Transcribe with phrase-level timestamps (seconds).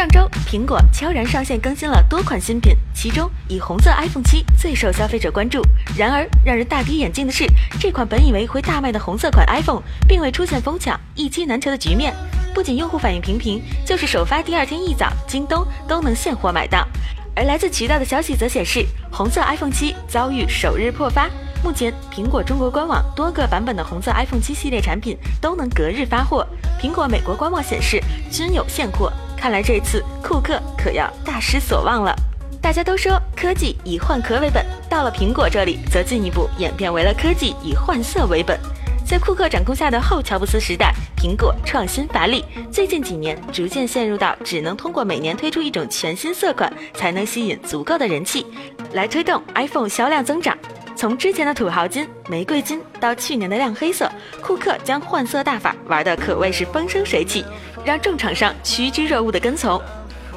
[0.00, 5.60] 上周，苹果悄然上线更新了多款新品，其中以红色 iPhone 七最受消费者关注。
[5.94, 7.44] 然而，让人大跌眼镜的是，
[7.78, 12.14] 这款本以为会大卖的红色款 iPhone，并未出现疯抢、一机难求的局面。
[12.54, 16.88] 不仅用户反应平平，就是首发第二天一早，京东都能现货买到。
[17.36, 21.28] 而来自渠道的消息则显示，红色 iPhone 七遭遇首日破发。
[21.62, 26.46] 目前，苹果中国官网多个版本的红色 iPhone 七系列产品都能隔日发货，
[26.80, 29.12] 苹果美国官网显示均有现货。
[29.40, 32.14] 看来这次库克可要大失所望了。
[32.60, 38.60] 大家都说科技以换壳为本，到了苹果这里，则进一步演变为了科技以换色为本。
[39.02, 48.44] 在库克掌控下的后乔布斯时代，苹果创新乏力，最近几年逐渐陷入到只能通过每年推出一种全新色款，才能吸引足够的人气，
[48.92, 50.54] 来推动 iPhone 销量增长。
[51.00, 54.06] 从之前的土豪金、玫瑰金到去年的亮黑色，
[54.42, 57.42] 库克将换色大法玩的可谓是风生水起。
[57.86, 59.80] 让众厂商趋之若鹜的跟从，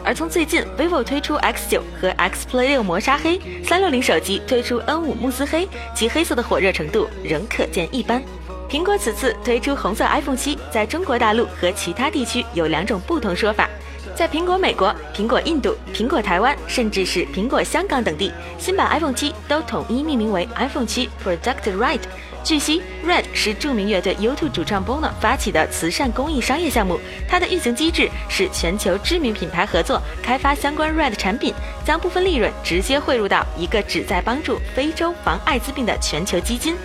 [0.05, 8.23] 而从最近 vivo 推出 X9 和 X Play 六磨砂黑，三六零手机推出 N5 慕斯黑，其黑色的火热程度仍可见一斑。
[8.69, 13.69] 苹果此次推出红色 iPhone 七，在中国大陆和其他地区有两种不同说法，
[14.15, 21.99] 在苹果美国、苹果印度、苹果台湾，甚至是苹果香港等地，新版 iPhone 七都统一命名为 iPhone 七 Project Right。
[22.43, 26.99] 据悉，Red 是著名乐队 U2 主唱 Bono 发起的慈善公益商业项目。
[27.27, 31.53] 它的运行机制是全球知名品牌合作开发相关 Red 产品，
[31.85, 36.75] 将部分利润直接汇入到一个旨在帮助非洲防艾滋病的全球基金。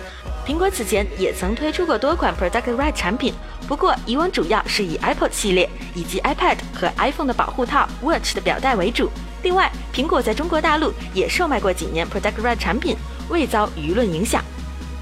[0.49, 3.35] 苹果此前也曾推出过多款 Product Red 产品，
[3.67, 9.11] 不过以往主要是以 iPod 系列以及 iPad 和 iPhone 的保护套 Watch 的表带为主。
[9.43, 12.95] 另外，苹果在中国大陆也售卖过几年 Product Red 产品，
[13.29, 14.43] 未遭舆论影响。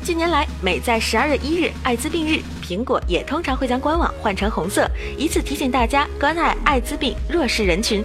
[0.03, 4.85] 近年来，每在十二月一日艾滋病日，苹果也通常会将官网换成红色，
[5.17, 8.03] 以此提醒大家关爱艾滋病弱势人群。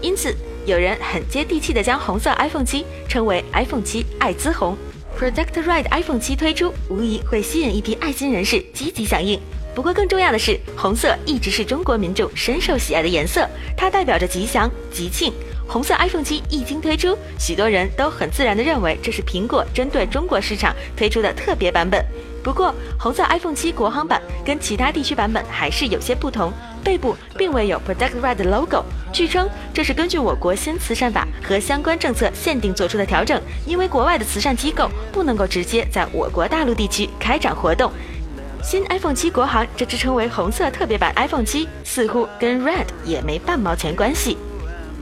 [0.00, 0.34] 因此，
[0.66, 4.76] 有人很接地气地将红色 iPhone 七称为 iPhone 七艾滋红。
[5.24, 9.40] Product Red iPhone 七推出，无疑会吸引一批爱心人士积极响应。
[9.74, 15.32] 不过，更重要的是，红色一直是中国民众深受喜爱的颜色，它代表着吉祥、吉庆。
[15.66, 22.04] 红色 iPhone 七一经推出，许多人都很自然地认为这是苹果针对中国市场推出的特别版本。
[22.42, 26.52] 不过，红色 iPhone 七国行版跟其他地区版本还是有些不同，
[26.84, 28.84] 背部并未有 Protect Red logo。
[29.12, 37.90] 据称，这是根据我国新慈善法和相关政策限定做出的调整，因为国外的慈善机构不能够直接在我国大陆地区开展活动。
[38.62, 44.36] 新 iPhone 七国行这支称为红色特别版 iPhone 七，似乎跟 Red 也没半毛钱关系。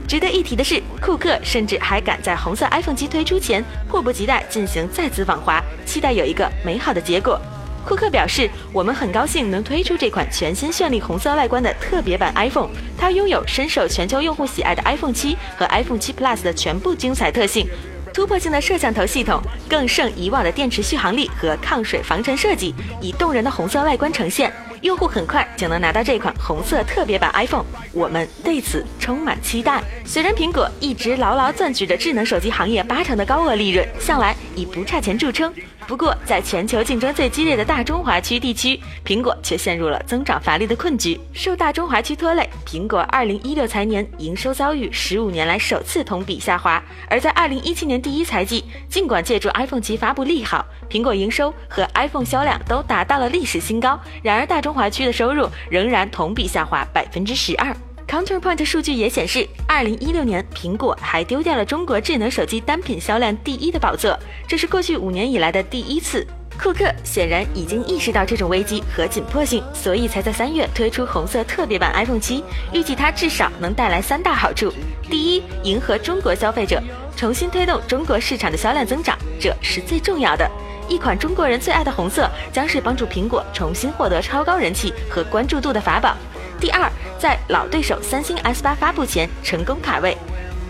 [0.05, 7.39] 值得一提的是，库克甚至还赶在红色 iPhone 七推出前，迫不及待进行再次访华，期待有一个美好的结果。
[7.85, 17.67] 库克表示：“我们很高兴能推出这款全新绚丽红色外观的特别版 iPhone，它拥有深受全球用户喜爱的 iPhone 七和 iPhone 七 Plus 的全部精彩特性，
[18.13, 24.51] 突破性的摄像头系统，更胜以往的电池续航力和抗水防尘设计，以动人的红色外观呈现。”
[24.83, 27.63] 用户很快就能拿到这款红色特别版 iPhone，
[27.93, 29.81] 我们对此充满期待。
[30.03, 35.53] 虽然苹果一直牢牢攥举着智能手机行业八成的高额利润，向来以不差钱著称。
[35.87, 41.19] 不过，在全球竞争最激烈的大中华区地区，苹果却陷入了增长乏力的困局。
[41.33, 46.81] 受大中华区拖累，苹果2016财年营收遭遇十五年来首次同比下滑。
[47.09, 57.75] 而在2017年第一财季，尽管借助 iPhone 七发布利好，苹果营收和 iPhone 销量都达到了历史新高，然而大中华区的收入仍然同比下滑百分之十二。
[58.13, 64.15] Counterpoint 数据也显示，二零一六年苹果还丢掉了中国智能手机单品销量第一的宝座，
[64.47, 66.23] 这是过去五年以来的第一次。
[66.61, 74.71] 库克显然已经意识到这种危机和紧迫性，所以才在三月推出红色特别版 iPhone 七，预计它至少能带来三大好处：
[75.09, 76.79] 第一，迎合中国消费者，
[77.17, 80.47] 重新推动中国市场的销量增长，这是最重要的。
[80.87, 86.15] 一款中国人最爱的红色，将是帮助苹果重新获得超高人气和关注度的法宝。
[86.63, 90.17] 第二，在老对手三星 S 八发布前成功卡位，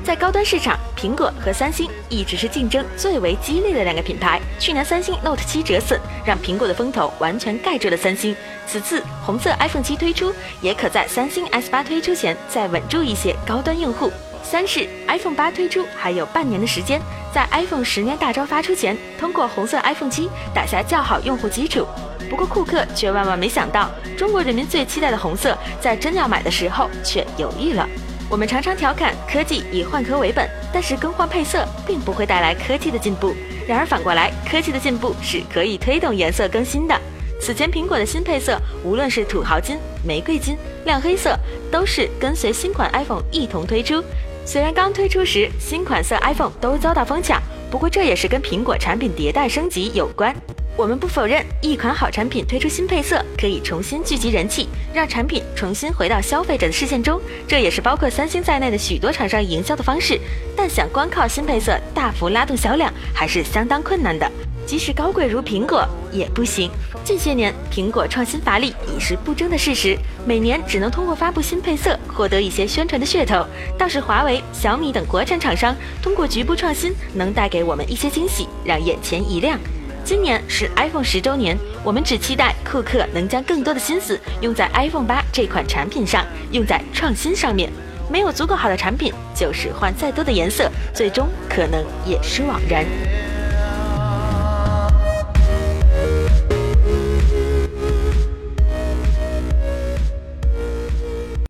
[0.04, 4.42] 在高端市场，苹果和三星一直是竞争最为激烈的两个品牌。
[4.58, 8.36] 去年三星 Note 七折损，让苹果的风头完全盖住了三星。
[8.66, 14.12] 此次红色 iPhone 七推出，也可在三星 S 八推出前再稳住一些高端用户。
[14.42, 17.00] 三是 iPhone 八推出还有半年的时间，
[17.32, 21.86] 在 iPhone 十年大招发出前，通过红色 iPhone 七打下较好用户基础。
[22.34, 27.88] 不过库克却万万没想到，中国人民最期待的红色，在真要买的时候却犹豫了。
[28.28, 33.36] 我们常常调侃科技以换壳为本，但是更换配色并不会带来科技的进步。
[33.68, 37.00] 然而反过来，科技的进步是可以推动颜色更新的。
[37.40, 41.38] 此前苹果的新配色，无论是土豪金、玫瑰金、亮黑色，
[41.72, 44.04] 都是跟随新款 iPhone 一同推出。
[44.44, 47.40] 虽然刚推出时新款色 iPhone 都遭到疯抢，
[47.70, 50.36] 不过这也是跟苹果产品迭代升级有关。
[50.76, 57.22] 我们不否认，一款好产品推出新配色，可以重新聚集人气，让产品重新回到消费者的视线中。
[57.48, 60.20] 这也是包括三星在内的许多厂商营销的方式。
[60.58, 64.30] 但想光靠新配色大幅拉动销量，还是相当困难的。
[64.66, 66.72] 即使高贵如苹果也不行。
[67.04, 69.96] 近些年，苹果创新乏力已是不争的事实，
[70.26, 73.46] 每年只能通过发布新配色获得一些宣传的噱头。
[73.78, 79.60] 倒是华为、小米等国产厂商通过局部创新，能带给我们一些惊喜，让眼前一亮。
[80.06, 87.72] 今年是 iPhone 十周年，我们只期待库克能将更多的心思用在 iPhone 八这款产品上，用在创新上面。
[88.12, 92.86] 没有足够好的产品，就是换再多的颜色，最终可能也是枉然。